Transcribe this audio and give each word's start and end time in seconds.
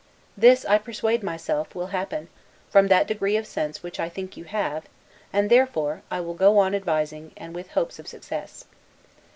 This, 0.35 0.65
I 0.65 0.79
persuade 0.79 1.21
myself, 1.21 1.75
will 1.75 1.89
happen, 1.93 2.29
from 2.71 2.87
that 2.87 3.05
degree 3.05 3.37
of 3.37 3.45
sense 3.45 3.83
which 3.83 3.99
I 3.99 4.09
think 4.09 4.35
you 4.35 4.45
have; 4.45 4.85
and 5.31 5.47
therefore 5.47 6.01
I 6.09 6.19
will 6.21 6.33
go 6.33 6.57
on 6.57 6.73
advising, 6.73 7.33
and 7.37 7.53
with 7.53 7.69
hopes 7.73 7.99
of 7.99 8.07
success. 8.07 8.65